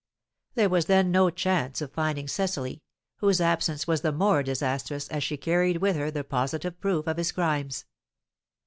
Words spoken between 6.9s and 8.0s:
of his crimes.